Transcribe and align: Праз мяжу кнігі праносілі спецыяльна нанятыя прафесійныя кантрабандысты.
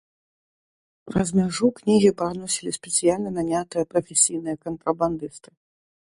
Праз 1.09 1.27
мяжу 1.39 1.67
кнігі 1.79 2.11
праносілі 2.21 2.71
спецыяльна 2.79 3.29
нанятыя 3.37 3.83
прафесійныя 3.93 4.55
кантрабандысты. 4.67 5.49